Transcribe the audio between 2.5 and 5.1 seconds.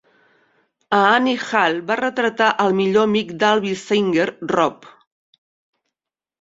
el millor amic d'Alvy Singer, Rob.